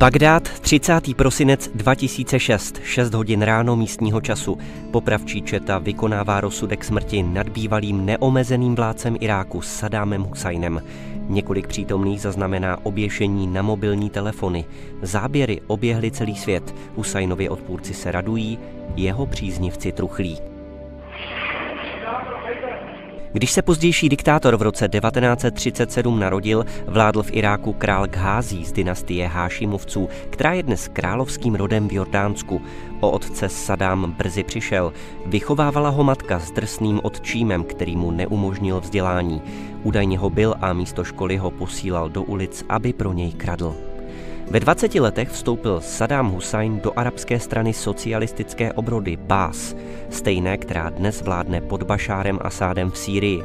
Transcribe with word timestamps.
Bagdád, 0.00 0.42
30. 0.60 1.16
prosinec 1.16 1.70
2006, 1.74 2.80
6 2.84 3.14
hodin 3.14 3.42
ráno 3.42 3.76
místního 3.76 4.20
času. 4.20 4.58
Popravčí 4.90 5.42
četa 5.42 5.78
vykonává 5.78 6.40
rozsudek 6.40 6.84
smrti 6.84 7.22
nad 7.22 7.48
bývalým 7.48 8.06
neomezeným 8.06 8.74
vládcem 8.74 9.16
Iráku 9.20 9.62
Sadámem 9.62 10.22
Husajnem. 10.22 10.82
Několik 11.28 11.66
přítomných 11.66 12.20
zaznamená 12.20 12.78
oběšení 12.82 13.46
na 13.46 13.62
mobilní 13.62 14.10
telefony. 14.10 14.64
Záběry 15.02 15.60
oběhly 15.66 16.10
celý 16.10 16.36
svět. 16.36 16.74
Husajnovi 16.96 17.48
odpůrci 17.48 17.94
se 17.94 18.12
radují, 18.12 18.58
jeho 18.96 19.26
příznivci 19.26 19.92
truchlí. 19.92 20.38
Když 23.32 23.52
se 23.52 23.62
pozdější 23.62 24.08
diktátor 24.08 24.56
v 24.56 24.62
roce 24.62 24.88
1937 24.88 26.18
narodil, 26.18 26.64
vládl 26.86 27.22
v 27.22 27.32
Iráku 27.32 27.72
král 27.72 28.06
Ghází 28.06 28.64
z 28.64 28.72
dynastie 28.72 29.28
Hášimovců, 29.28 30.08
která 30.30 30.52
je 30.52 30.62
dnes 30.62 30.88
královským 30.88 31.54
rodem 31.54 31.88
v 31.88 31.92
Jordánsku. 31.92 32.62
O 33.00 33.10
otce 33.10 33.48
Sadám 33.48 34.14
brzy 34.18 34.44
přišel. 34.44 34.92
Vychovávala 35.26 35.88
ho 35.88 36.04
matka 36.04 36.38
s 36.38 36.50
drsným 36.50 37.00
otčímem, 37.02 37.64
který 37.64 37.96
mu 37.96 38.10
neumožnil 38.10 38.80
vzdělání. 38.80 39.42
Údajně 39.82 40.18
ho 40.18 40.30
byl 40.30 40.54
a 40.60 40.72
místo 40.72 41.04
školy 41.04 41.36
ho 41.36 41.50
posílal 41.50 42.08
do 42.08 42.22
ulic, 42.22 42.64
aby 42.68 42.92
pro 42.92 43.12
něj 43.12 43.32
kradl. 43.32 43.89
Ve 44.50 44.60
20 44.60 44.94
letech 44.94 45.28
vstoupil 45.28 45.80
Saddam 45.80 46.30
Hussein 46.30 46.80
do 46.80 46.98
arabské 46.98 47.40
strany 47.40 47.72
socialistické 47.72 48.72
obrody 48.72 49.16
Bás, 49.16 49.76
stejné, 50.10 50.58
která 50.58 50.90
dnes 50.90 51.22
vládne 51.22 51.60
pod 51.60 51.82
Bašárem 51.82 52.38
Asádem 52.42 52.90
v 52.90 52.98
Sýrii. 52.98 53.42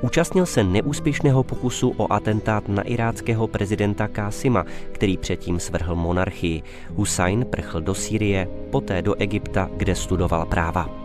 Účastnil 0.00 0.46
se 0.46 0.64
neúspěšného 0.64 1.42
pokusu 1.42 1.94
o 1.96 2.12
atentát 2.12 2.68
na 2.68 2.82
iráckého 2.82 3.46
prezidenta 3.46 4.08
Kásima, 4.08 4.64
který 4.92 5.16
předtím 5.16 5.60
svrhl 5.60 5.94
monarchii. 5.96 6.62
Hussein 6.94 7.44
prchl 7.44 7.80
do 7.80 7.94
Sýrie, 7.94 8.48
poté 8.70 9.02
do 9.02 9.14
Egypta, 9.14 9.70
kde 9.76 9.94
studoval 9.94 10.46
práva. 10.46 11.01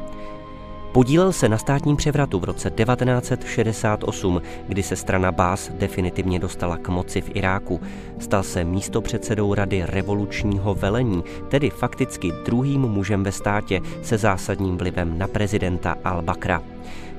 Podílel 0.98 1.32
se 1.32 1.50
na 1.50 1.58
státním 1.58 1.96
převratu 1.96 2.40
v 2.40 2.44
roce 2.44 2.70
1968, 2.70 4.42
kdy 4.68 4.84
se 4.84 4.96
strana 4.96 5.32
Bás 5.32 5.72
definitivně 5.74 6.40
dostala 6.40 6.78
k 6.78 6.88
moci 6.90 7.22
v 7.22 7.36
Iráku. 7.36 7.82
Stal 8.20 8.44
se 8.44 8.64
místopředsedou 8.64 9.54
Rady 9.54 9.84
revolučního 9.86 10.76
velení, 10.76 11.24
tedy 11.50 11.70
fakticky 11.70 12.32
druhým 12.46 12.82
mužem 12.82 13.24
ve 13.24 13.32
státě 13.32 13.82
se 14.04 14.18
zásadním 14.18 14.78
vlivem 14.78 15.18
na 15.18 15.28
prezidenta 15.28 15.96
Al-Bakra. 16.04 16.62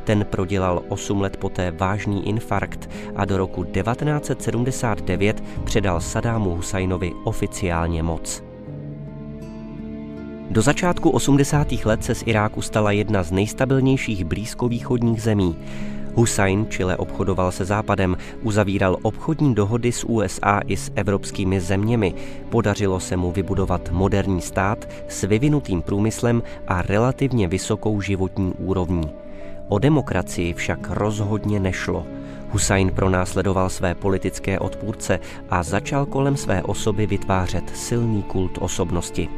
Ten 0.05 0.25
prodělal 0.31 0.83
8 0.89 1.21
let 1.21 1.37
poté 1.37 1.71
vážný 1.71 2.29
infarkt 2.29 2.91
a 3.17 3.25
do 3.25 3.39
roku 3.39 3.65
1979 3.65 5.43
předal 5.65 6.01
Sadámu 6.01 6.57
Husajnovi 6.57 7.13
oficiálně 7.25 8.03
moc. 8.03 8.48
Do 10.51 10.63
začátku 10.63 11.11
80. 11.11 11.73
let 11.85 12.05
se 12.05 12.15
z 12.15 12.23
Iráku 12.27 12.63
stala 12.63 12.93
jedna 12.93 13.23
z 13.23 13.33
nejstabilnějších 13.33 14.25
blízkovýchodních 14.25 15.23
zemí. 15.23 15.57
Hussein 16.15 16.67
čile 16.69 16.97
obchodoval 16.97 17.53
se 17.53 17.65
Západem, 17.65 18.17
uzavíral 18.43 18.97
obchodní 19.03 19.55
dohody 19.55 19.93
s 19.93 20.05
USA 20.05 20.61
i 20.67 20.77
s 20.77 20.93
evropskými 20.95 21.61
zeměmi. 21.61 22.15
Podařilo 22.49 23.01
se 23.01 23.17
mu 23.17 23.33
vybudovat 23.33 23.91
moderní 23.93 24.41
stát 24.41 24.89
s 25.09 25.23
vyvinutým 25.23 25.83
průmyslem 25.83 26.43
a 26.69 26.83
relativně 26.83 27.49
vysokou 27.49 28.01
životní 28.01 28.53
úrovní. 28.59 29.11
O 29.69 29.79
demokracii 29.79 30.55
však 30.55 30.91
rozhodně 30.91 31.61
nešlo. 31.61 32.07
Hussein 32.51 32.91
pronásledoval 32.91 33.69
své 33.69 33.95
politické 33.95 34.59
odpůrce 34.59 35.21
a 35.51 35.63
začal 35.63 36.07
kolem 36.07 36.37
své 36.37 36.63
osoby 36.63 37.07
vytvářet 37.07 37.77
silný 37.77 38.23
kult 38.23 38.59
osobnosti. 38.61 39.29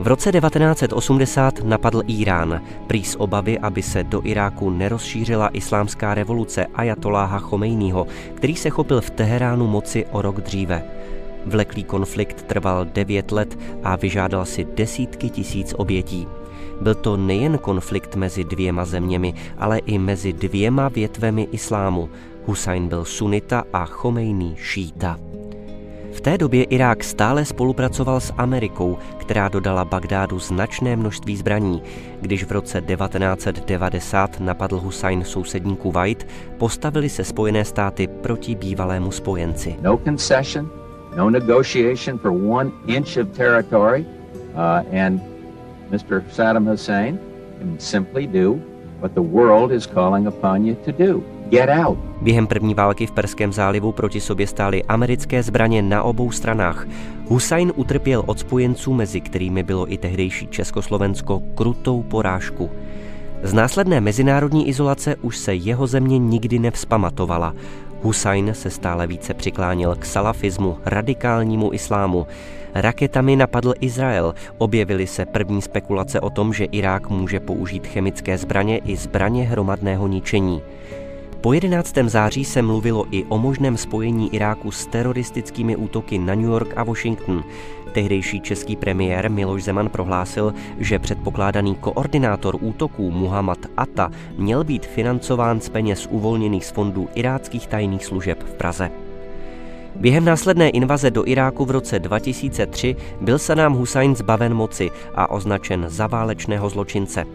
V 0.00 0.06
roce 0.06 0.32
1980 0.32 1.64
napadl 1.64 2.02
Irán, 2.06 2.60
prý 2.86 3.04
z 3.04 3.16
obavy, 3.18 3.58
aby 3.58 3.82
se 3.82 4.04
do 4.04 4.20
Iráku 4.24 4.70
nerozšířila 4.70 5.48
islámská 5.48 6.14
revoluce 6.14 6.66
Ajatoláha 6.74 7.38
Chomejního, 7.38 8.06
který 8.34 8.56
se 8.56 8.70
chopil 8.70 9.00
v 9.00 9.10
Teheránu 9.10 9.66
moci 9.66 10.06
o 10.12 10.22
rok 10.22 10.40
dříve. 10.40 10.84
Vleklý 11.46 11.84
konflikt 11.84 12.42
trval 12.42 12.84
devět 12.84 13.32
let 13.32 13.58
a 13.82 13.96
vyžádal 13.96 14.44
si 14.44 14.64
desítky 14.64 15.30
tisíc 15.30 15.74
obětí. 15.76 16.26
Byl 16.80 16.94
to 16.94 17.16
nejen 17.16 17.58
konflikt 17.58 18.16
mezi 18.16 18.44
dvěma 18.44 18.84
zeměmi, 18.84 19.34
ale 19.58 19.78
i 19.78 19.98
mezi 19.98 20.32
dvěma 20.32 20.88
větvemi 20.88 21.48
islámu. 21.52 22.08
Hussein 22.46 22.88
byl 22.88 23.04
sunita 23.04 23.64
a 23.72 23.84
Chomejný 23.84 24.56
šíta. 24.58 25.18
V 26.12 26.20
té 26.20 26.38
době 26.38 26.64
Irák 26.64 27.04
stále 27.04 27.44
spolupracoval 27.44 28.20
s 28.20 28.32
Amerikou, 28.36 28.98
která 29.16 29.48
dodala 29.48 29.84
Bagdádu 29.84 30.38
značné 30.38 30.96
množství 30.96 31.36
zbraní. 31.36 31.82
Když 32.20 32.44
v 32.44 32.52
roce 32.52 32.80
1990 32.80 34.40
napadl 34.40 34.80
Hussein 34.80 35.24
sousední 35.24 35.76
Kuwait, 35.76 36.26
postavili 36.58 37.08
se 37.08 37.24
Spojené 37.24 37.64
státy 37.64 38.06
proti 38.06 38.54
bývalému 38.54 39.10
spojenci. 39.10 39.76
No 39.82 39.98
concession, 39.98 40.70
no 41.16 41.30
negotiation 41.30 42.18
for 42.18 42.30
one 42.30 42.70
inch 42.86 43.16
of 43.16 43.28
territory, 43.36 44.04
uh, 44.54 44.98
and 45.00 45.22
Mr. 45.90 46.22
Saddam 46.30 46.70
Hussein 46.70 47.18
can 47.58 47.78
simply 47.78 48.26
do 48.26 48.60
what 49.00 49.12
the 49.12 49.20
world 49.20 49.72
is 49.72 49.86
calling 49.86 50.26
upon 50.26 50.66
you 50.66 50.74
to 50.74 50.92
do. 50.92 51.22
Během 52.20 52.46
první 52.46 52.74
války 52.74 53.06
v 53.06 53.10
Perském 53.10 53.52
zálivu 53.52 53.92
proti 53.92 54.20
sobě 54.20 54.46
stály 54.46 54.84
americké 54.84 55.42
zbraně 55.42 55.82
na 55.82 56.02
obou 56.02 56.30
stranách. 56.30 56.86
Hussein 57.28 57.72
utrpěl 57.76 58.22
od 58.26 58.38
spojenců, 58.38 58.94
mezi 58.94 59.20
kterými 59.20 59.62
bylo 59.62 59.92
i 59.92 59.98
tehdejší 59.98 60.46
Československo, 60.46 61.42
krutou 61.54 62.02
porážku. 62.02 62.70
Z 63.42 63.52
následné 63.52 64.00
mezinárodní 64.00 64.68
izolace 64.68 65.16
už 65.16 65.36
se 65.36 65.54
jeho 65.54 65.86
země 65.86 66.18
nikdy 66.18 66.58
nevzpamatovala. 66.58 67.54
Hussein 68.02 68.54
se 68.54 68.70
stále 68.70 69.06
více 69.06 69.34
přiklánil 69.34 69.94
k 69.94 70.04
salafismu, 70.04 70.78
radikálnímu 70.84 71.72
islámu. 71.72 72.26
Raketami 72.74 73.36
napadl 73.36 73.74
Izrael. 73.80 74.34
Objevily 74.58 75.06
se 75.06 75.26
první 75.26 75.62
spekulace 75.62 76.20
o 76.20 76.30
tom, 76.30 76.52
že 76.52 76.64
Irák 76.64 77.08
může 77.08 77.40
použít 77.40 77.86
chemické 77.86 78.38
zbraně 78.38 78.78
i 78.78 78.96
zbraně 78.96 79.44
hromadného 79.44 80.06
ničení. 80.06 80.62
Po 81.40 81.52
11. 81.52 81.94
září 82.06 82.44
se 82.44 82.62
mluvilo 82.62 83.06
i 83.10 83.24
o 83.24 83.38
možném 83.38 83.76
spojení 83.76 84.34
Iráku 84.34 84.70
s 84.70 84.86
teroristickými 84.86 85.76
útoky 85.76 86.18
na 86.18 86.34
New 86.34 86.44
York 86.44 86.72
a 86.76 86.84
Washington. 86.84 87.44
Tehdejší 87.92 88.40
český 88.40 88.76
premiér 88.76 89.30
Miloš 89.30 89.62
Zeman 89.62 89.88
prohlásil, 89.88 90.54
že 90.78 90.98
předpokládaný 90.98 91.74
koordinátor 91.74 92.56
útoků 92.60 93.10
Muhammad 93.10 93.58
Atta 93.76 94.10
měl 94.36 94.64
být 94.64 94.86
financován 94.86 95.60
z 95.60 95.68
peněz 95.68 96.08
uvolněných 96.10 96.64
z 96.64 96.70
fondů 96.70 97.08
iráckých 97.14 97.66
tajných 97.66 98.04
služeb 98.04 98.42
v 98.42 98.54
Praze. 98.54 98.90
Během 99.96 100.24
následné 100.24 100.70
invaze 100.70 101.10
do 101.10 101.28
Iráku 101.28 101.64
v 101.64 101.70
roce 101.70 101.98
2003 101.98 102.96
byl 103.20 103.38
Saddam 103.38 103.74
Hussein 103.74 104.16
zbaven 104.16 104.54
moci 104.54 104.90
a 105.14 105.30
označen 105.30 105.84
za 105.88 106.06
válečného 106.06 106.70
zločince. 106.70 107.26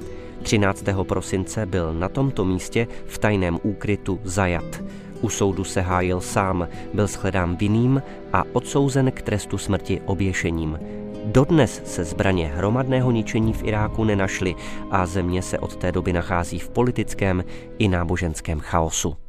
13. 0.43 0.83
prosince 1.03 1.65
byl 1.65 1.93
na 1.93 2.09
tomto 2.09 2.45
místě 2.45 2.87
v 3.07 3.17
tajném 3.17 3.59
úkrytu 3.63 4.19
zajat. 4.23 4.83
U 5.21 5.29
soudu 5.29 5.63
se 5.63 5.81
hájil 5.81 6.21
sám, 6.21 6.67
byl 6.93 7.07
shledán 7.07 7.55
vinným 7.55 8.01
a 8.33 8.43
odsouzen 8.53 9.11
k 9.11 9.21
trestu 9.21 9.57
smrti 9.57 10.01
oběšením. 10.05 10.79
Dodnes 11.25 11.81
se 11.85 12.03
zbraně 12.03 12.47
hromadného 12.47 13.11
ničení 13.11 13.53
v 13.53 13.63
Iráku 13.63 14.03
nenašly 14.03 14.55
a 14.91 15.05
země 15.05 15.41
se 15.41 15.59
od 15.59 15.75
té 15.75 15.91
doby 15.91 16.13
nachází 16.13 16.59
v 16.59 16.69
politickém 16.69 17.43
i 17.77 17.87
náboženském 17.87 18.59
chaosu. 18.59 19.24